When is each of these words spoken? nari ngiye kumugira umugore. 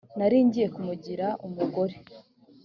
nari 0.17 0.37
ngiye 0.47 0.67
kumugira 0.75 1.27
umugore. 1.47 1.95